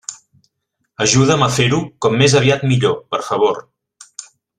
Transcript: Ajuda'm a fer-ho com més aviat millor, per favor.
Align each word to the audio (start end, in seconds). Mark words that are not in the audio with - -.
Ajuda'm 1.05 1.45
a 1.47 1.49
fer-ho 1.57 1.81
com 2.05 2.17
més 2.23 2.37
aviat 2.39 2.65
millor, 2.71 2.97
per 3.13 3.21
favor. 3.29 3.61